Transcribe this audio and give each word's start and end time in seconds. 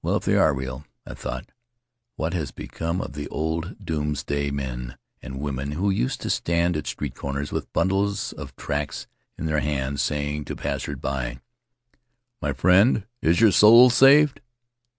"Well, 0.00 0.16
if 0.16 0.24
they 0.24 0.36
are 0.38 0.54
real," 0.54 0.86
I 1.06 1.12
thought, 1.12 1.52
"what 2.14 2.32
has 2.32 2.50
become 2.50 3.02
of 3.02 3.12
the 3.12 3.28
old 3.28 3.76
doomsday 3.84 4.50
men 4.50 4.96
and 5.20 5.38
women 5.38 5.72
who 5.72 5.90
used 5.90 6.22
to 6.22 6.30
stand 6.30 6.78
at 6.78 6.86
street 6.86 7.14
corners 7.14 7.52
with 7.52 7.70
bundles 7.74 8.32
of 8.32 8.56
tracts 8.56 9.06
in 9.36 9.44
their 9.44 9.60
hands, 9.60 10.00
saying 10.00 10.46
to 10.46 10.56
passers 10.56 10.96
by, 10.96 11.40
'My 12.40 12.54
friend, 12.54 13.04
is 13.20 13.42
your 13.42 13.52
soul 13.52 13.90
saved?'?" 13.90 14.40